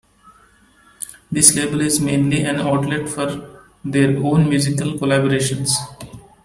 This 1.31 1.55
label 1.55 1.81
is 1.81 1.99
mainly 2.01 2.43
an 2.43 2.55
outlet 2.55 3.07
for 3.07 3.67
their 3.85 4.17
own 4.17 4.49
musical 4.49 4.93
collaborations. 4.93 5.69